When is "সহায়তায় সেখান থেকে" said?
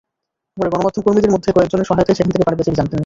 1.89-2.43